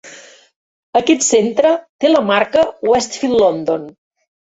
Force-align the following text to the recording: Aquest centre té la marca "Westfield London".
Aquest 0.99 1.25
centre 1.25 1.73
té 2.05 2.11
la 2.11 2.21
marca 2.29 2.63
"Westfield 2.93 3.37
London". 3.45 3.85